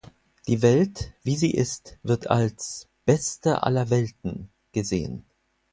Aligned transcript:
Die 0.47 0.63
Welt, 0.63 1.13
wie 1.21 1.35
sie 1.35 1.51
ist, 1.51 1.99
wird 2.01 2.25
als 2.25 2.89
"beste 3.05 3.61
aller 3.61 3.91
Welten" 3.91 4.49
gesehen. 4.71 5.27